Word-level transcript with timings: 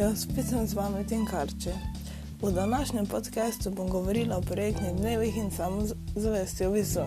Ja, 0.00 0.16
spet 0.16 0.48
sem 0.48 0.64
z 0.66 0.72
vami 0.72 1.04
Tinkarči. 1.04 1.76
V 2.42 2.52
današnjem 2.52 3.06
podkastu 3.06 3.70
bom 3.70 3.88
govorila 3.88 4.36
o 4.36 4.40
projektnih 4.40 4.96
dnevih 4.96 5.36
in 5.36 5.50
samozavesti 5.50 6.66
v 6.66 6.72
visu. 6.72 7.04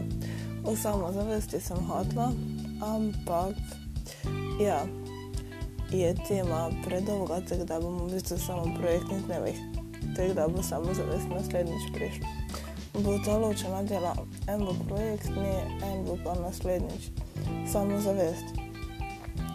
O 0.63 0.75
samozavesti 0.75 1.59
sem 1.59 1.77
hotla, 1.77 2.29
ampak 2.82 3.57
ja, 4.61 4.86
je 5.89 6.16
tema 6.27 6.70
predolga, 6.86 7.41
tako 7.50 7.66
da 7.66 7.79
bomo 7.79 8.05
v 8.05 8.14
bistvu 8.14 8.38
samo 8.38 8.61
o 8.61 8.77
projektnih 8.77 9.25
dnevih. 9.25 9.57
Tako 10.16 10.34
da 10.34 10.48
bo 10.48 10.64
samozavest 10.64 11.25
naslednjič 11.34 11.89
prišla. 11.94 12.28
Bo 12.94 13.18
to 13.25 13.39
ločena 13.39 13.84
dela, 13.84 14.14
en 14.48 14.66
bo 14.66 14.75
projektni, 14.88 15.66
en 15.82 16.05
bo 16.05 16.18
pa 16.23 16.38
naslednjič 16.38 17.10
samozavest. 17.71 18.46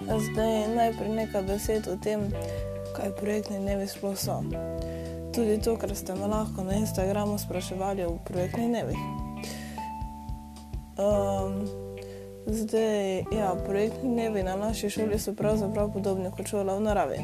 Zdaj 0.09 0.75
najprej 0.75 1.09
nekaj 1.09 1.43
besed 1.43 1.87
o 1.87 1.97
tem, 2.02 2.33
kaj 2.98 3.15
projektni 3.15 3.59
dnevi 3.59 3.87
sploh 3.87 4.19
so. 4.19 4.43
Tudi 5.34 5.61
to, 5.62 5.77
kar 5.79 5.95
ste 5.95 6.15
me 6.15 6.27
lahko 6.27 6.65
na 6.65 6.75
Instagramu 6.75 7.39
spraševali 7.39 8.05
o 8.05 8.19
projektnih 8.25 8.69
dnevih. 8.69 8.98
Um, 10.98 11.69
zdaj, 12.47 13.19
ja, 13.19 13.55
projektni 13.66 14.11
dnevi 14.11 14.42
na 14.42 14.56
naši 14.56 14.91
šoli 14.91 15.19
so 15.19 15.34
pravzaprav 15.34 15.92
podobni 15.92 16.30
kot 16.37 16.47
šola 16.47 16.75
v 16.75 16.80
naravi. 16.80 17.19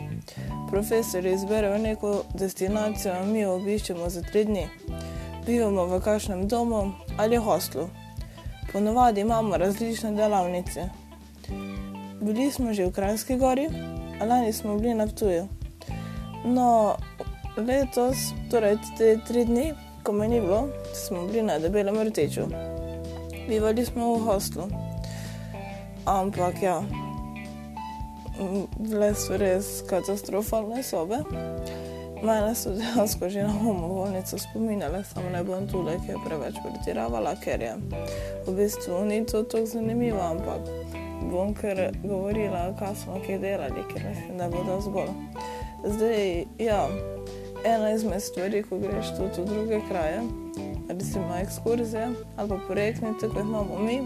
Profesori 0.70 1.32
izberejo 1.32 1.79
neko 1.79 2.23
destinacijo, 2.34 3.24
mi 3.27 3.41
jo 3.41 3.56
obiščemo 3.56 4.10
za 4.10 4.23
tri 4.23 4.45
dni. 4.45 4.68
Bivamo 5.46 5.87
v 5.87 6.01
kakšnem 6.01 6.46
domu 6.48 6.93
ali 7.18 7.37
hostlu. 7.37 7.88
Ponovadi 8.73 9.20
imamo 9.20 9.56
različne 9.56 10.15
delavnice. 10.15 10.88
Bili 12.20 12.51
smo 12.51 12.73
že 12.73 12.87
v 12.87 12.93
Krajski 12.93 13.37
gori, 13.37 13.68
a 14.21 14.24
lani 14.24 14.52
smo 14.52 14.79
bili 14.79 14.95
na 14.95 15.06
Ptuju. 15.06 15.63
No, 16.45 16.96
letos, 17.56 18.34
torej 18.50 18.76
te 18.98 19.14
tri 19.26 19.45
dni, 19.45 19.73
ko 20.02 20.12
me 20.12 20.28
ni 20.28 20.40
bilo, 20.40 20.68
smo 20.92 21.26
bili 21.26 21.42
na 21.42 21.59
debelem 21.59 21.96
rteču. 22.09 22.45
Bivali 23.48 23.84
smo 23.84 24.14
v 24.14 24.20
hostlu. 24.28 24.68
Ampak 26.04 26.62
ja, 26.62 26.82
bile 28.76 29.15
so 29.15 29.38
res 29.40 29.80
katastrofalne 29.88 30.82
sobe. 30.82 31.22
Mene 32.24 32.54
so 32.54 32.76
dejansko 32.76 33.28
že 33.28 33.42
na 33.42 33.52
homovolnico 33.52 34.38
spominjale, 34.38 35.04
samo 35.04 35.30
ne 35.32 35.42
bom 35.45 35.66
tule, 35.68 35.96
ki 36.04 36.12
je 36.12 36.20
preveč 36.24 36.60
pretiravala, 36.60 37.34
ker 37.40 37.60
je 37.60 37.74
v 38.46 38.54
bistvu 38.56 39.04
ni 39.04 39.24
to 39.24 39.42
tako 39.42 39.66
zanimivo, 39.66 40.20
ampak 40.20 40.60
bom 41.32 41.54
kar 41.54 41.90
govorila, 42.04 42.72
kaj 42.78 42.95
smo 43.00 43.20
kje 43.26 43.38
delali, 43.38 43.84
ker 43.92 44.09
mislim, 44.09 44.38
da 44.38 44.48
bo 44.48 44.65
to 44.65 44.80
zgolj. 44.80 45.12
Zdaj, 45.85 46.45
ja, 46.59 46.88
ena 47.65 47.90
izmed 47.90 48.23
stvari, 48.23 48.63
ko 48.63 48.79
greš 48.79 49.07
tudi 49.16 49.43
v 49.43 49.45
druge 49.45 49.80
kraje, 49.88 50.23
recimo 50.88 51.37
ekskurzije 51.43 52.09
ali 52.37 52.49
pa 52.49 52.59
projektne, 52.68 53.13
tako 53.21 53.40
imamo 53.40 53.79
mi, 53.79 54.01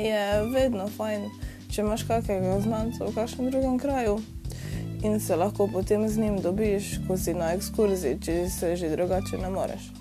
je 0.00 0.42
vedno 0.42 0.88
fajn, 0.88 1.28
če 1.70 1.82
imaš 1.82 2.02
kakega 2.08 2.60
znanca 2.60 3.04
v 3.04 3.14
kakšnem 3.14 3.50
drugem 3.50 3.78
kraju 3.78 4.18
in 5.04 5.20
se 5.20 5.36
lahko 5.36 5.68
potem 5.72 6.08
z 6.08 6.18
njim 6.18 6.40
dobiš, 6.40 6.98
ko 7.08 7.16
si 7.16 7.34
na 7.34 7.52
ekskurziji, 7.52 8.20
če 8.24 8.48
se 8.48 8.76
že 8.76 8.88
drugače 8.96 9.38
ne 9.38 9.50
moreš. 9.50 9.92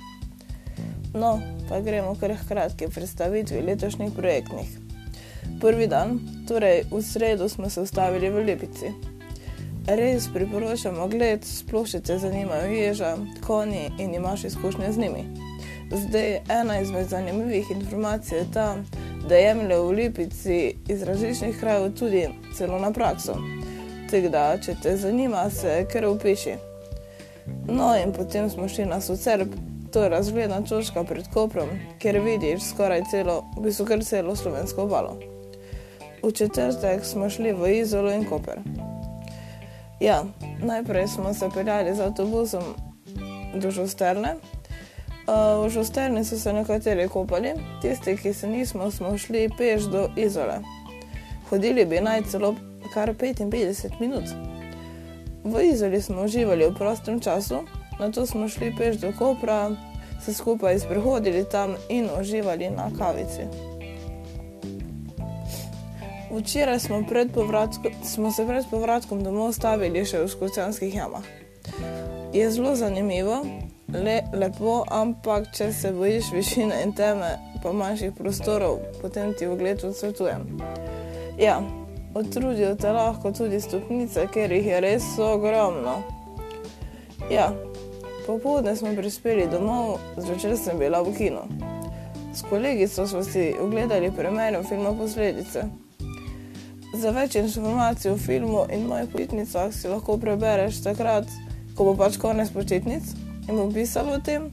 No, 1.14 1.42
pa 1.70 1.82
gremo 1.82 2.16
kar 2.16 2.38
hkratki 2.40 2.88
predstavitvi 2.88 3.62
letošnjih 3.62 4.16
projektnih. 4.16 4.78
Prvi 5.62 5.88
dan, 5.88 6.20
torej 6.48 6.86
v 6.92 7.02
sredo, 7.04 7.50
smo 7.50 7.70
se 7.70 7.82
ustavili 7.82 8.30
v 8.30 8.46
Lipici. 8.48 9.13
Res 9.84 10.30
priporočam 10.32 10.96
ogled, 11.04 11.44
sploh 11.44 11.84
če 11.92 12.00
te 12.08 12.16
zanimajo 12.16 12.70
ježa, 12.72 13.10
konji 13.44 13.90
in 14.00 14.14
imaš 14.16 14.46
izkušnje 14.48 14.92
z 14.96 15.02
njimi. 15.02 15.24
Zdaj, 15.92 16.38
ena 16.50 16.78
izmed 16.80 17.10
zanimivih 17.12 17.72
informacij 17.72 18.38
je 18.38 18.46
ta, 18.54 18.68
da 19.28 19.36
jemljajo 19.36 19.88
v 19.88 19.98
Lipici 19.98 20.60
iz 20.88 21.04
različnih 21.04 21.60
krajev 21.60 21.90
tudi 22.00 22.30
celo 22.56 22.80
na 22.80 22.94
prakso. 22.96 23.36
Tako 24.12 24.32
da, 24.32 24.46
če 24.64 24.78
te 24.84 24.96
zanima, 24.98 25.50
se 25.50 25.84
kar 25.92 26.08
upiši. 26.08 26.56
No, 27.68 27.92
in 28.00 28.16
potem 28.16 28.48
smo 28.50 28.70
šli 28.72 28.86
na 28.86 29.02
Socerb, 29.02 29.52
to 29.92 30.04
je 30.04 30.10
razgledna 30.16 30.62
točka 30.62 31.04
pred 31.04 31.28
Koprom, 31.34 31.76
kjer 32.00 32.22
vidiš 32.24 32.70
skoraj 32.70 33.04
celo, 33.12 33.42
v 33.58 33.68
bistvu 33.68 33.90
kar 33.92 34.08
celo 34.08 34.36
slovensko 34.36 34.88
obalo. 34.88 35.20
V 36.24 36.32
četrtek 36.32 37.04
smo 37.04 37.30
šli 37.30 37.52
v 37.52 37.76
Izolo 37.82 38.16
in 38.16 38.24
Koper. 38.24 38.64
Ja, 40.04 40.24
najprej 40.60 41.08
smo 41.08 41.34
se 41.34 41.50
peljali 41.54 41.96
z 41.96 42.00
avtobusom 42.00 42.64
do 43.56 43.72
Žusterne. 43.72 44.36
Uh, 44.36 45.66
v 45.66 45.70
Žusterni 45.70 46.26
so 46.26 46.36
se 46.38 46.54
nekateri 46.54 47.08
kopali, 47.08 47.54
tisti, 47.82 48.18
ki 48.18 48.34
se 48.34 48.48
nismo, 48.48 48.92
smo 48.92 49.18
šli 49.18 49.50
peš 49.58 49.84
do 49.84 50.10
Izole. 50.16 50.60
Hodili 51.50 51.86
bi 51.86 52.02
naj 52.02 52.22
celo 52.24 52.56
kar 52.94 53.14
55 53.16 54.00
minut. 54.00 54.24
V 55.44 55.64
Izoli 55.72 56.02
smo 56.02 56.28
uživali 56.28 56.68
v 56.68 56.76
prostem 56.76 57.20
času, 57.20 57.64
na 58.00 58.12
to 58.12 58.26
smo 58.26 58.50
šli 58.50 58.76
peš 58.78 58.96
do 58.96 59.14
Kopra, 59.20 59.72
se 60.26 60.34
skupaj 60.34 60.80
sprehodili 60.80 61.46
tam 61.50 61.76
in 61.90 62.10
uživali 62.20 62.70
na 62.70 62.92
kavici. 63.00 63.73
Včeraj 66.34 66.80
smo, 66.80 67.04
smo 68.04 68.32
se 68.32 68.46
pred 68.48 68.66
povratkom 68.70 69.24
domov 69.24 69.52
stavili 69.54 70.02
še 70.02 70.24
v 70.24 70.30
Škocjanskih 70.34 70.96
jamah. 70.96 71.26
Je 72.34 72.48
zelo 72.50 72.72
zanimivo, 72.76 73.44
le, 73.94 74.16
lepo, 74.34 74.80
ampak 74.90 75.52
če 75.54 75.70
se 75.74 75.92
bojiš 75.94 76.32
višine 76.34 76.80
in 76.82 76.96
teme, 76.98 77.36
pa 77.62 77.70
manjših 77.70 78.16
prostorov, 78.18 78.82
potem 79.02 79.36
ti 79.38 79.46
v 79.46 79.60
gledu 79.62 79.92
odsvetujem. 79.92 80.48
Ja, 81.38 81.60
odtrudijo 82.18 82.74
te 82.82 82.96
lahko 82.98 83.30
tudi 83.30 83.62
stopnice, 83.62 84.26
ker 84.34 84.58
jih 84.58 84.72
je 84.74 84.82
res 84.82 85.12
ogromno. 85.22 86.00
Ja, 87.30 87.52
popoldne 88.26 88.74
smo 88.76 88.96
prispeli 88.98 89.46
domov, 89.54 90.00
zvečer 90.18 90.58
sem 90.58 90.82
bila 90.82 91.06
v 91.06 91.14
kinu. 91.14 91.46
S 92.34 92.42
kolegico 92.50 93.06
smo 93.06 93.22
si 93.22 93.52
ogledali 93.62 94.10
premjero 94.10 94.66
filma 94.66 94.98
Posledice. 94.98 95.70
Za 96.94 97.10
več 97.10 97.36
informacij 97.36 98.12
o 98.12 98.18
filmu 98.18 98.68
in 98.70 98.86
mojih 98.88 99.10
počitnicah 99.10 99.72
si 99.74 99.90
lahko 99.90 100.18
prebereš 100.22 100.84
takrat, 100.86 101.26
ko 101.74 101.88
bo 101.88 101.96
pač 101.98 102.20
konec 102.22 102.52
počitnic 102.54 103.16
in 103.50 103.58
bo 103.58 103.66
pisalo 103.74 104.20
o 104.20 104.22
tem. 104.22 104.52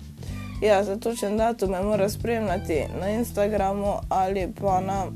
Ja, 0.63 0.81
za 0.85 0.97
točen 0.97 1.37
datum 1.37 1.71
me 1.71 1.83
mora 1.83 2.09
spremljati 2.09 2.87
na 3.01 3.11
Instagramu 3.11 3.99
ali 4.09 4.49
pa 4.61 4.81
na 4.81 5.07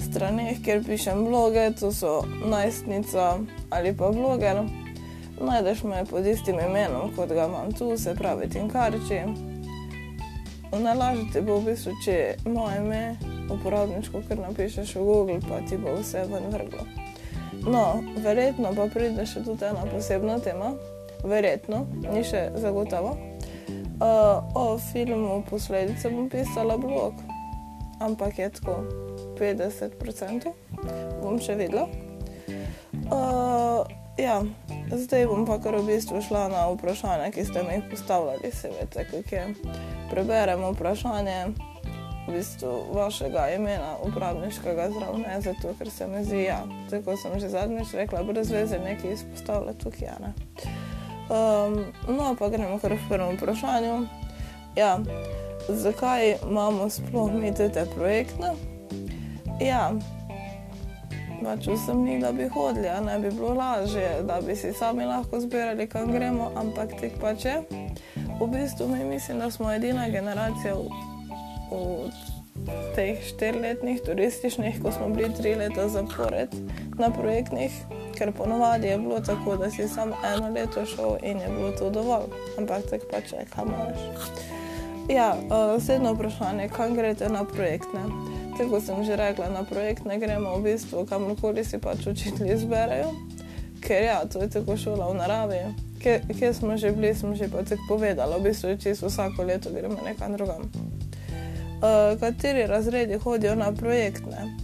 straneh, 0.00 0.62
kjer 0.64 0.84
pišem 0.84 1.24
bloge, 1.24 1.70
to 1.80 1.92
so 1.92 2.22
najstnica 2.44 3.38
ali 3.70 3.92
pa 3.96 4.10
bloger. 4.10 4.64
Najdeš 5.40 5.82
me 5.82 6.04
pod 6.04 6.26
istim 6.26 6.60
imenom, 6.60 7.12
kot 7.16 7.28
ga 7.28 7.44
imam 7.44 7.72
tu, 7.72 7.96
se 7.98 8.14
pravi 8.14 8.48
Tinkarči. 8.48 9.20
Najlažje 10.72 11.24
ti 11.32 11.40
bo 11.40 11.60
v 11.60 11.64
bistvu, 11.72 11.92
če 12.04 12.18
moje 12.48 12.80
ime 12.80 13.31
uporabniško, 13.54 14.22
ker 14.28 14.40
napišeš 14.42 14.96
v 14.96 15.04
Google, 15.06 15.40
pa 15.48 15.60
ti 15.68 15.78
bo 15.80 15.94
vse 15.98 16.24
ven 16.30 16.50
vrglo. 16.52 16.86
No, 17.62 18.02
verjetno 18.18 18.72
pa 18.74 18.88
pride 18.90 19.26
še 19.28 19.44
tudi 19.46 19.68
ena 19.68 19.84
posebna 19.86 20.38
tema, 20.42 20.72
verjetno, 21.22 21.84
ni 22.10 22.24
še 22.26 22.50
zagotovo. 22.58 23.14
Uh, 24.02 24.42
o 24.58 24.78
filmu 24.82 25.44
Posledice 25.46 26.10
bom 26.10 26.26
pisala 26.26 26.74
blog, 26.80 27.20
ampak 28.02 28.40
je 28.40 28.48
tako 28.58 28.80
50%, 29.38 30.50
bom 31.22 31.38
še 31.38 31.54
videla. 31.60 31.86
Uh, 33.06 33.86
ja, 34.18 34.40
zdaj 34.90 35.28
bom 35.30 35.46
pa 35.46 35.60
kar 35.62 35.78
v 35.78 35.86
bistvu 35.92 36.18
šla 36.18 36.48
na 36.50 36.66
vprašanje, 36.72 37.30
ki 37.30 37.46
ste 37.46 37.62
mi 37.62 37.78
jih 37.78 37.86
postavljali, 37.94 38.50
se 38.50 38.74
veste, 38.74 39.06
kako 39.06 39.36
je. 39.36 39.44
Preberemo 40.10 40.74
vprašanje 40.74 41.71
v 42.26 42.36
bistvu 42.36 42.94
vašega 42.94 43.48
imena, 43.56 43.96
uporabniškega 44.06 44.90
zraven, 44.94 45.24
ne 45.26 45.40
zato, 45.40 45.74
ker 45.78 45.90
se 45.90 46.06
mi 46.06 46.24
zdi, 46.24 46.44
ja, 46.44 46.62
tako 46.90 47.16
sem 47.16 47.40
že 47.40 47.48
zadnjič 47.48 47.94
rekla, 47.98 48.22
brez 48.22 48.50
veze 48.50 48.78
nekaj 48.78 49.12
izpostavlja 49.12 49.74
tukaj. 49.82 50.08
Ja, 50.08 50.32
um, 51.28 51.84
no, 52.08 52.34
pa 52.38 52.48
gremo 52.48 52.78
kar 52.78 52.94
v 52.94 53.08
prvem 53.08 53.36
vprašanju. 53.36 54.06
Ja, 54.76 54.98
zakaj 55.68 56.36
imamo 56.48 56.88
sploh 56.90 57.32
mi 57.34 57.54
te 57.54 57.86
projekte? 57.94 58.54
Ja, 59.60 59.92
pač 61.42 61.66
sem 61.86 62.04
ni, 62.04 62.18
da 62.22 62.32
bi 62.32 62.48
hodili, 62.48 62.88
a 62.88 63.00
ne 63.00 63.18
bi 63.18 63.30
bilo 63.30 63.54
lažje, 63.54 64.22
da 64.26 64.40
bi 64.40 64.56
si 64.56 64.72
sami 64.72 65.04
lahko 65.04 65.40
zbirali, 65.40 65.86
kam 65.86 66.12
gremo, 66.12 66.52
ampak 66.56 66.94
tek 67.00 67.18
pač 67.20 67.44
je. 67.44 67.56
V 68.40 68.46
bistvu 68.46 68.88
mi 68.88 69.04
mislim, 69.04 69.38
da 69.38 69.50
smo 69.50 69.72
edina 69.72 70.08
generacija 70.08 70.74
v 71.72 72.92
teh 72.94 73.18
štirletnih 73.24 74.02
turističnih, 74.04 74.82
ko 74.82 74.92
smo 74.92 75.08
bili 75.08 75.32
tri 75.34 75.54
leta 75.54 75.88
zapored 75.88 76.52
na 76.98 77.10
projektnih, 77.10 77.72
ker 78.18 78.32
ponovadi 78.32 78.86
je 78.86 78.98
bilo 78.98 79.20
tako, 79.20 79.56
da 79.56 79.70
si 79.70 79.88
samo 79.88 80.16
eno 80.34 80.52
leto 80.52 80.86
šel 80.86 81.16
in 81.22 81.40
je 81.40 81.48
bilo 81.48 81.72
to 81.72 81.90
dovolj, 81.90 82.28
ampak 82.58 82.84
tako 82.90 83.06
pač 83.10 83.32
je, 83.32 83.46
kam 83.54 83.72
moraš. 83.72 84.00
Ja, 85.08 85.36
naslednje 85.50 86.12
vprašanje, 86.12 86.68
kam 86.68 86.94
greste 86.94 87.28
na 87.28 87.44
projektne? 87.44 88.00
Tako 88.58 88.80
sem 88.80 89.04
že 89.04 89.16
rekla, 89.16 89.48
na 89.48 89.64
projektne 89.64 90.18
gremo 90.18 90.56
v 90.56 90.62
bistvu 90.62 91.06
kamorkoli 91.06 91.64
si 91.64 91.78
pač 91.78 92.06
učitelji 92.06 92.54
izberejo, 92.54 93.10
ker 93.80 94.04
ja, 94.04 94.22
to 94.28 94.44
je 94.44 94.50
tako 94.50 94.76
šola 94.76 95.08
v 95.10 95.14
naravi. 95.18 95.60
Kje 96.38 96.54
smo 96.54 96.76
že 96.76 96.92
bili, 96.92 97.14
smo 97.14 97.34
že 97.34 97.48
pa 97.48 97.64
tako 97.64 97.96
povedali, 97.96 98.38
v 98.38 98.44
bistvu 98.44 98.76
čisto 98.76 99.08
vsako 99.08 99.42
leto 99.42 99.70
gremo 99.70 99.98
nekam 100.04 100.36
drugam. 100.36 100.70
Uh, 101.82 102.20
kateri 102.20 102.66
razredi 102.66 103.18
hodijo 103.18 103.54
na 103.54 103.72
projektne? 103.72 104.56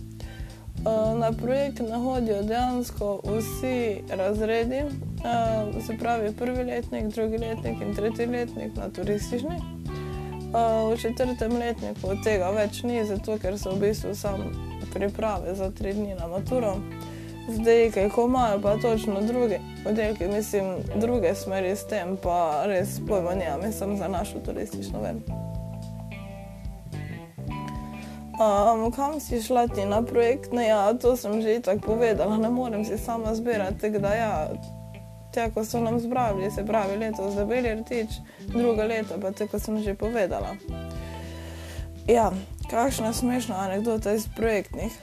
Uh, 0.78 1.18
na 1.18 1.32
projektne 1.32 1.96
hodijo 1.96 2.42
dejansko 2.42 3.20
vsi 3.24 4.02
razredi, 4.10 4.82
uh, 4.84 5.86
se 5.86 5.96
pravi 5.98 6.32
prvi 6.32 6.64
letnik, 6.64 7.04
drugi 7.04 7.38
letnik 7.38 7.80
in 7.80 7.94
tretji 7.94 8.26
letnik 8.26 8.76
na 8.76 8.88
turistični. 8.88 9.56
Uh, 9.56 10.92
v 10.92 10.96
četrtem 10.96 11.56
letniku 11.58 12.14
tega 12.24 12.50
več 12.50 12.82
ni, 12.82 13.04
zato 13.04 13.38
ker 13.38 13.58
so 13.58 13.74
v 13.74 13.80
bistvu 13.80 14.14
samo 14.14 14.46
priprave 14.94 15.54
za 15.54 15.70
tri 15.70 15.92
dni 15.92 16.14
na 16.14 16.26
maturo. 16.26 16.76
Zdaj, 17.48 17.90
kaj 17.90 18.10
imajo, 18.24 18.60
pa 18.62 18.76
točno 18.76 19.20
druge 19.20 19.58
oddelke, 19.86 20.28
mislim, 20.28 20.74
druge 21.00 21.34
smeri 21.34 21.76
s 21.76 21.86
tem, 21.86 22.16
pa 22.22 22.62
res 22.66 23.00
pojma 23.08 23.34
nimam, 23.34 23.60
mislim 23.66 23.96
za 23.96 24.08
našo 24.08 24.38
turistično 24.46 25.02
ven. 25.02 25.47
Um, 28.38 28.92
kam 28.92 29.20
si 29.20 29.42
šla 29.42 29.66
ti 29.68 29.84
na 29.84 30.02
projekt? 30.02 30.52
Ne, 30.52 30.68
ja, 30.68 30.94
to 30.94 31.16
sem 31.16 31.42
že 31.42 31.60
tako 31.60 31.80
povedala, 31.80 32.38
ne 32.38 32.50
morem 32.50 32.84
si 32.84 32.98
sama 32.98 33.34
zbirati, 33.34 33.90
da 33.98 34.14
ja, 34.14 34.32
te, 35.34 35.50
ko 35.50 35.64
so 35.64 35.80
nam 35.80 35.98
zbrali, 35.98 36.50
se 36.50 36.62
pravi 36.66 36.96
leto 36.96 37.30
za 37.30 37.44
beli 37.44 37.74
rtič, 37.74 38.22
druga 38.46 38.86
leta 38.86 39.18
pa 39.18 39.32
te, 39.32 39.48
ko 39.50 39.58
sem 39.58 39.82
že 39.82 39.94
povedala. 39.94 40.54
Ja, 42.06 42.30
kakšna 42.70 43.12
smešna 43.12 43.58
anekdota 43.58 44.14
iz 44.14 44.28
projektnih. 44.36 44.94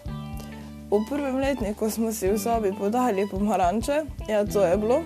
V 0.92 1.04
prvem 1.10 1.36
letniku 1.36 1.90
smo 1.90 2.16
si 2.16 2.32
v 2.32 2.40
sobi 2.40 2.72
podali 2.72 3.28
pomaranče, 3.28 4.06
ja, 4.32 4.46
to 4.48 4.64
je 4.64 4.78
bilo. 4.78 5.04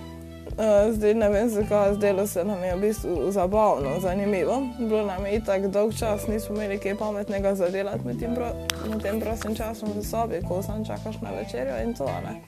Uh, 0.60 0.94
zdaj 0.94 1.14
ne 1.14 1.30
vem, 1.30 1.50
zakaj, 1.50 1.94
zdelo 1.94 2.28
se 2.28 2.44
nam 2.44 2.64
je 2.64 2.76
v 2.76 2.80
bistvu 2.80 3.32
zabavno, 3.32 4.00
zanimivo. 4.02 4.62
Bilo 4.80 5.06
nam 5.06 5.26
je 5.26 5.44
tako 5.46 5.68
dolg 5.68 5.94
čas, 6.00 6.28
nismo 6.28 6.56
imeli 6.56 6.80
kaj 6.80 6.98
pametnega 6.98 7.56
za 7.56 7.70
delati 7.70 8.08
med 8.08 8.20
tem, 8.20 8.36
pro, 8.36 8.50
med 8.90 9.02
tem 9.02 9.22
prostim 9.22 9.56
časom 9.56 9.90
v 9.96 10.04
sobi, 10.04 10.42
ko 10.48 10.62
sam 10.64 10.86
čakaš 10.86 11.22
na 11.22 11.32
večerjo 11.32 11.78
in 11.84 11.94
to 11.94 12.06
ne. 12.06 12.42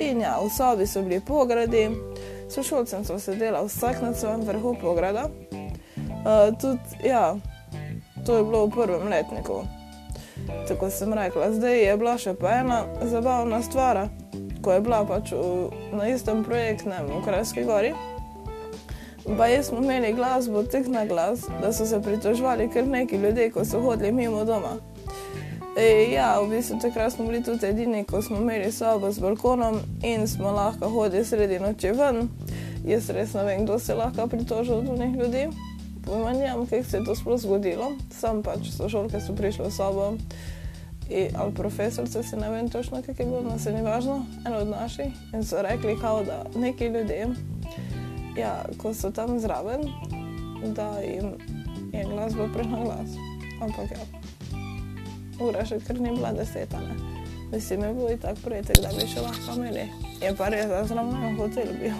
In 0.00 0.20
ja, 0.20 0.38
v 0.40 0.48
sobi 0.56 0.86
so 0.86 1.02
bili 1.02 1.20
pogradi, 1.20 1.90
sošolcem 2.48 3.04
so 3.04 3.18
sedela 3.18 3.60
vsak 3.64 4.02
na 4.02 4.14
svojem 4.14 4.40
vrhu 4.40 4.76
pograda. 4.80 5.28
Uh, 5.28 6.48
tudi, 6.60 7.08
ja, 7.08 7.36
to 8.26 8.36
je 8.36 8.44
bilo 8.44 8.66
v 8.66 8.70
prvem 8.70 9.08
letniku. 9.08 9.66
Tako 10.68 10.90
sem 10.90 11.12
rekla, 11.12 11.52
zdaj 11.52 11.84
je 11.84 11.96
bila 11.96 12.16
še 12.18 12.34
pa 12.40 12.56
ena 12.64 12.84
zabavna 13.02 13.62
stvar, 13.62 14.08
ko 14.64 14.72
je 14.72 14.80
bila 14.80 15.04
pač 15.04 15.32
v, 15.32 15.68
na 15.92 16.08
istem 16.08 16.44
projektu 16.44 16.88
v 16.88 17.20
Krajski 17.24 17.64
gori. 17.64 17.92
Pa 19.24 19.48
smo 19.62 19.78
imeli 19.80 20.12
glasbo 20.12 20.62
tako 20.62 20.90
na 20.90 21.04
glas, 21.04 21.46
da 21.62 21.72
so 21.72 21.86
se 21.86 22.00
pritoževali 22.02 22.68
kar 22.72 22.86
neki 22.86 23.16
ljudje, 23.16 23.50
ko 23.50 23.64
so 23.64 23.80
hodili 23.80 24.12
mimo 24.12 24.44
doma. 24.44 24.76
E, 25.76 26.12
ja, 26.12 26.40
v 26.40 26.50
bistvu 26.50 26.78
takrat 26.80 27.12
smo 27.12 27.24
bili 27.26 27.42
tudi 27.42 27.66
edini, 27.66 28.04
ko 28.04 28.22
smo 28.22 28.36
imeli 28.36 28.72
sobo 28.72 29.12
z 29.12 29.20
balkonom 29.20 29.80
in 30.02 30.28
smo 30.28 30.52
lahko 30.52 30.88
hodili 30.88 31.24
sredi 31.24 31.58
noči 31.58 31.92
ven. 31.92 32.28
Jaz 32.84 33.10
res 33.10 33.32
ne 33.34 33.44
vem, 33.44 33.64
kdo 33.64 33.78
se 33.78 33.94
lahko 33.94 34.26
pritožil 34.26 34.74
od 34.74 34.98
njih 34.98 35.16
ljudi 35.16 35.48
pojma 36.06 36.32
nimam, 36.32 36.66
kako 36.66 36.84
se 36.84 36.96
je 36.96 37.04
to 37.04 37.14
sploh 37.14 37.40
zgodilo. 37.40 37.92
Sam 38.10 38.42
pač 38.42 38.70
so 38.76 38.88
šolke 38.88 39.20
so 39.20 39.34
prišle 39.36 39.68
v 39.68 39.72
sobo 39.72 40.12
in, 41.10 41.28
ali 41.36 41.54
profesorice, 41.54 42.22
se 42.22 42.36
ne 42.36 42.50
vem 42.50 42.68
točno, 42.68 43.02
kako 43.02 43.22
je 43.22 43.26
bilo, 43.26 43.40
no 43.40 43.58
se 43.58 43.72
ni 43.72 43.82
važno, 43.82 44.26
eno 44.46 44.56
od 44.56 44.68
naših. 44.68 45.12
In 45.34 45.44
so 45.44 45.62
rekli, 45.62 45.98
kao, 46.00 46.24
da 46.24 46.44
neki 46.56 46.84
ljudje, 46.84 47.28
ja, 48.38 48.64
ko 48.78 48.94
so 48.94 49.10
tam 49.10 49.38
zraven, 49.40 49.80
da 50.66 50.98
jim 50.98 51.32
je 51.92 52.04
glasba 52.04 52.48
prehna 52.54 52.84
glas. 52.84 53.10
Ampak 53.62 53.90
ja, 53.90 54.04
ura 55.46 55.64
še 55.66 55.78
kar 55.86 56.00
ni 56.00 56.10
bila 56.10 56.32
deseta, 56.32 56.80
ne. 56.80 56.96
Mislim, 57.52 57.82
je 57.82 57.94
bilo 57.94 58.10
i 58.10 58.16
tak 58.16 58.38
projektek, 58.44 58.80
da 58.82 58.90
bi 58.96 59.06
še 59.06 59.20
lahko 59.20 59.54
imeli. 59.56 59.86
Je 60.22 60.32
pa 60.36 60.48
res, 60.48 60.66
da 60.66 60.82
zraven 60.88 61.36
hotel 61.38 61.70
bil. 61.78 61.94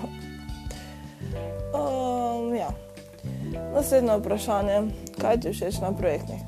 Um, 1.75 2.55
ja. 2.55 2.73
Naslednje 3.75 4.19
vprašanje, 4.19 4.81
kaj 5.21 5.41
ti 5.41 5.55
všeč 5.55 5.81
na 5.83 5.93
projektih? 5.95 6.44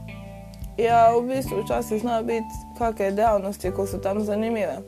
Ja, 0.76 1.08
v 1.16 1.22
bistvu 1.28 1.62
včasih 1.64 2.00
zna 2.00 2.20
biti 2.22 2.52
kakšne 2.78 3.16
dejavnosti, 3.16 3.72
ko 3.72 3.86
so 3.88 3.96
tam 3.98 4.20
zanimive. 4.20 4.84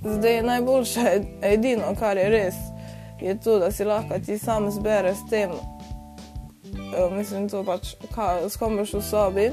Zdaj 0.00 0.42
najboljše, 0.42 1.20
edino, 1.42 1.92
kar 1.98 2.16
je 2.16 2.28
res, 2.28 2.56
je 3.20 3.36
to, 3.40 3.58
da 3.58 3.70
si 3.72 3.84
lahko 3.84 4.18
ti 4.18 4.38
sam 4.38 4.70
zbereš 4.70 5.16
s 5.16 5.30
tem, 5.30 5.50
e, 5.52 7.10
mislim, 7.16 7.48
to 7.48 7.64
pač, 7.64 7.94
s 8.48 8.56
kom 8.56 8.76
boš 8.76 8.94
v 8.94 9.02
sobi, 9.02 9.46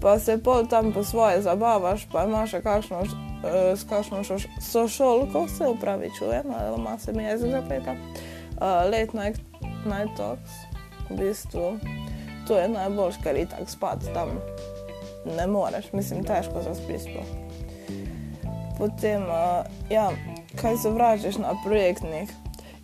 pa 0.00 0.18
se 0.18 0.38
pol 0.40 0.66
tam 0.66 0.92
po 0.92 1.04
svoje 1.04 1.42
zabavaš, 1.42 2.08
pa 2.12 2.24
imaš 2.24 2.56
kakšno, 2.64 3.04
e, 3.04 3.76
s 3.76 3.84
kakšno 3.88 4.24
sošolko, 4.60 5.48
se 5.48 5.68
upravičujem, 5.68 6.48
ali 6.48 6.80
ima 6.80 6.98
se 6.98 7.12
mi 7.12 7.24
jezik 7.24 7.50
zapleta, 7.50 7.92
uh, 7.92 8.88
late 8.88 9.12
night, 9.12 9.40
night 9.84 10.16
talks 10.16 10.50
v 11.10 11.16
bistvu 11.16 11.76
to 12.48 12.58
je 12.58 12.68
najboljš, 12.68 13.20
ker 13.22 13.36
je 13.36 13.48
tako 13.48 13.70
spad 13.70 14.06
tam. 14.14 14.28
Ne 15.36 15.46
moreš, 15.46 15.92
mislim, 15.92 16.24
težko 16.24 16.62
za 16.62 16.74
spismo. 16.74 17.22
Potem, 18.78 19.22
uh, 19.22 19.66
ja, 19.90 20.10
kaj 20.60 20.76
sovražiš 20.82 21.38
na 21.38 21.54
projektnih? 21.64 22.30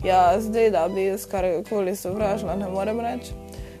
Ja, 0.03 0.39
zdaj, 0.39 0.69
da 0.71 0.87
bi 0.87 1.05
jaz 1.05 1.25
karkoli 1.25 1.95
sovražila, 1.95 2.55
ne 2.55 2.69
morem 2.69 2.99
reči. 2.99 3.35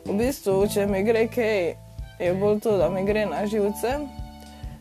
V 0.05 0.17
bistvu, 0.19 0.65
če 0.73 0.87
mi 0.87 1.03
gre 1.03 1.27
kaj, 1.31 1.75
je 2.19 2.33
bolj 2.35 2.59
to, 2.65 2.75
da 2.77 2.89
mi 2.89 3.05
gre 3.07 3.25
na 3.25 3.45
živce. 3.47 3.99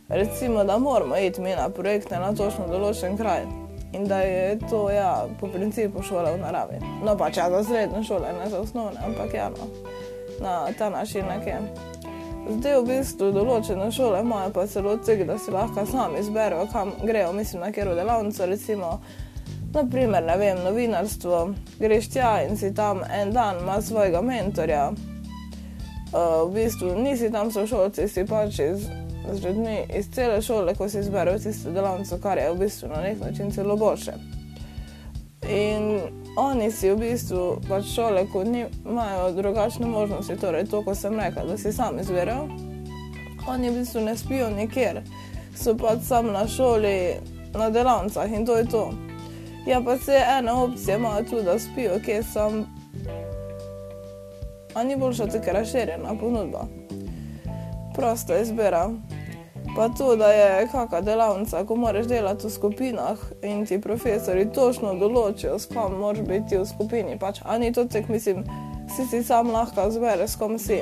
Recimo, 0.09 0.65
da 0.65 0.79
moramo 0.79 1.17
iti 1.17 1.41
mi 1.41 1.51
na 1.51 1.69
projekte 1.69 2.19
na 2.19 2.33
točno 2.33 2.67
določen 2.67 3.17
kraj 3.17 3.45
in 3.93 4.05
da 4.09 4.21
je 4.21 4.59
to 4.71 4.91
ja, 4.91 5.27
po 5.41 5.49
principu 5.49 6.03
šola 6.03 6.33
v 6.33 6.41
naravi. 6.41 6.81
No, 7.05 7.17
pač 7.17 7.37
ja, 7.37 7.51
za 7.51 7.63
srednje 7.65 8.03
šole, 8.05 8.33
ne 8.37 8.51
za 8.51 8.61
osnovne, 8.61 9.01
ampak 9.05 9.35
ja, 9.35 9.49
no, 9.49 9.69
na 10.41 10.73
ta 10.79 10.91
način 10.91 11.27
nekje. 11.29 11.61
Zdaj 12.49 12.77
v 12.81 12.85
bistvu 12.89 13.31
določene 13.33 13.91
šole 13.93 14.21
imajo 14.25 14.53
pa 14.57 14.67
celo 14.67 14.97
cig, 15.05 15.27
da 15.29 15.37
si 15.39 15.53
lahko 15.53 15.85
sami 15.87 16.23
izberejo, 16.23 16.69
kam 16.73 16.95
grejo, 17.03 17.33
mislim, 17.37 17.63
na 17.63 17.73
kjer 17.73 17.91
v 17.93 17.99
delavnico, 17.99 18.47
recimo, 18.47 18.93
naprimer, 19.75 20.25
ne 20.25 20.37
vem, 20.41 20.63
novinarstvo, 20.65 21.43
greš 21.81 22.09
tja 22.15 22.39
in 22.47 22.57
si 22.57 22.73
tam 22.75 23.03
en 23.05 23.35
dan, 23.37 23.61
ima 23.63 23.83
svojega 23.83 24.23
mentorja. 24.25 24.89
Uh, 26.09 26.49
v 26.49 26.55
bistvu 26.55 26.95
nisi 27.03 27.29
tam 27.33 27.53
sošolci, 27.53 28.09
si 28.09 28.25
pač 28.25 28.63
iz 28.65 28.89
z 29.33 29.45
ljudmi 29.45 29.85
iz 29.99 30.09
cele 30.11 30.43
šole, 30.43 30.75
ko 30.75 30.89
si 30.89 30.99
izberejo 30.99 31.39
tisto 31.39 31.71
delavnico, 31.71 32.19
kar 32.23 32.39
je 32.39 32.53
v 32.53 32.59
bistvu 32.59 32.89
na 32.89 33.03
nek 33.03 33.21
način 33.21 33.51
celo 33.51 33.77
boljše. 33.77 34.13
In 35.49 36.01
oni 36.39 36.71
si 36.71 36.91
v 36.91 36.97
bistvu 37.03 37.59
pač 37.69 37.89
šole, 37.95 38.23
ko 38.33 38.45
imajo 38.47 39.33
drugačne 39.35 39.87
možnosti, 39.87 40.37
torej 40.39 40.69
to, 40.71 40.83
ko 40.87 40.95
sem 40.95 41.19
rekla, 41.19 41.45
da 41.45 41.59
si 41.59 41.73
sami 41.73 42.05
izberejo, 42.07 42.47
oni 43.49 43.71
v 43.71 43.81
bistvu 43.81 44.05
ne 44.07 44.15
spijo 44.17 44.51
nikjer, 44.51 45.03
so 45.57 45.75
pač 45.75 46.07
sam 46.07 46.31
na 46.33 46.47
šoli, 46.47 47.19
na 47.59 47.71
delavnicah 47.75 48.31
in 48.31 48.47
to 48.47 48.57
je 48.57 48.69
to. 48.71 48.85
Ja, 49.67 49.81
pa 49.83 49.99
se 49.99 50.15
ena 50.39 50.55
opcija 50.63 50.97
ima 50.97 51.19
tudi, 51.31 51.43
da 51.43 51.59
spijo, 51.59 51.99
kje 52.05 52.23
sem. 52.23 52.65
A 54.75 54.85
ni 54.85 54.97
boljša 54.97 55.27
tako 55.27 55.53
razširjena 55.53 56.15
ponudba. 56.21 56.67
Prosta 57.97 58.39
izbira. 58.39 58.91
Pa 59.79 59.89
to, 59.89 60.17
da 60.17 60.27
je 60.27 60.69
kakšna 60.73 61.01
delavnica, 61.01 61.65
ko 61.65 61.77
moraš 61.77 62.07
delati 62.07 62.47
v 62.47 62.51
skupinah 62.51 63.19
in 63.43 63.67
ti 63.67 63.81
profesori 63.81 64.53
točno 64.53 64.95
določijo, 64.95 65.59
s 65.59 65.67
kom 65.71 65.95
moraš 66.01 66.25
biti 66.27 66.59
v 66.59 66.67
skupini. 66.67 67.19
Pač, 67.19 67.39
a 67.45 67.59
ni 67.59 67.73
to 67.73 67.85
tek, 67.85 68.09
mislim, 68.09 68.43
si 68.97 69.07
si 69.07 69.23
sam 69.23 69.53
lahko 69.55 69.91
zbereš, 69.91 70.31
s 70.31 70.37
kom 70.37 70.59
si. 70.59 70.81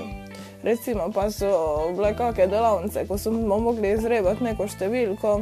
Recimo 0.63 1.11
pa 1.13 1.29
so 1.31 1.93
bile 1.93 2.15
kakšne 2.17 2.47
delavnice, 2.47 3.05
ko 3.07 3.19
smo 3.19 3.59
mogli 3.61 3.93
izrebati 3.93 4.45
neko 4.45 4.65
številko 4.65 5.35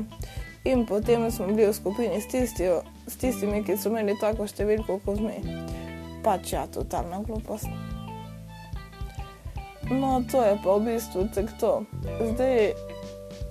in 0.67 0.83
potem 0.87 1.31
smo 1.31 1.47
bili 1.47 1.71
v 1.71 1.79
skupini 1.79 2.19
s, 2.19 2.27
tisti, 2.27 2.73
s 3.07 3.17
tistimi, 3.23 3.63
ki 3.63 3.79
so 3.79 3.95
imeli 3.95 4.19
tako 4.19 4.51
številko 4.51 4.99
kot 5.07 5.23
mi. 5.23 5.39
Pač 6.27 6.57
ja, 6.57 6.67
totalna 6.67 7.23
glupost. 7.23 7.71
No, 9.91 10.25
to 10.33 10.43
je 10.43 10.59
pa 10.65 10.75
v 10.75 10.91
bistvu 10.91 11.29
tek 11.31 11.55
to. 11.61 11.85
Zdaj, 12.35 12.73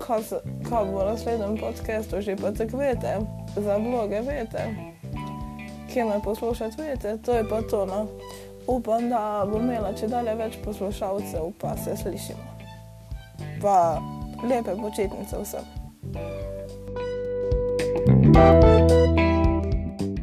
kaj, 0.07 0.21
kaj 0.69 0.85
bo 0.91 1.05
naslednjem 1.05 1.57
podkastu, 1.57 2.21
že 2.21 2.35
pa 2.35 2.51
tako 2.51 2.77
veste. 2.77 3.17
za 3.55 3.77
vloge, 3.77 4.21
veste, 4.21 4.63
kje 5.93 6.05
me 6.05 6.19
poslušate, 6.23 6.81
veste, 6.81 7.17
to 7.25 7.33
je 7.33 7.43
pa 7.49 7.61
to. 7.61 7.85
No. 7.85 8.07
Upam, 8.67 9.09
da 9.09 9.47
bom 9.51 9.61
imela 9.61 9.93
če 9.93 10.07
dalje 10.07 10.35
več 10.35 10.57
poslušalcev, 10.63 11.51
pa 11.59 11.75
se 11.77 11.97
slišimo. 11.97 12.39
Pa 13.61 13.99
lepe 14.43 14.75
počitnice 14.75 15.37
vsem. 15.43 15.65
thank 18.33 18.63
you 18.63 18.82